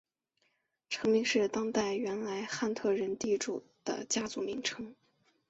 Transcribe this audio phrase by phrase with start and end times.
[0.89, 4.95] 城名是当地原来汉特人地主的家族名称。